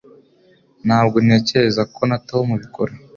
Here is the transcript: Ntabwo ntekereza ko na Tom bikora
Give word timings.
Ntabwo 0.85 1.17
ntekereza 1.25 1.83
ko 1.95 2.01
na 2.09 2.17
Tom 2.29 2.45
bikora 2.61 2.93